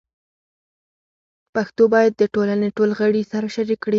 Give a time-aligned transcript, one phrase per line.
[1.53, 3.89] پښتو باید د ټولنې ټول غړي سره شریک کړي.